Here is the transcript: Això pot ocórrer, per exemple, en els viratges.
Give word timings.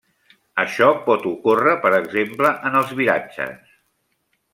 Això 0.61 0.85
pot 1.09 1.27
ocórrer, 1.31 1.75
per 1.83 1.91
exemple, 1.97 2.53
en 2.71 2.79
els 2.81 2.95
viratges. 3.01 3.77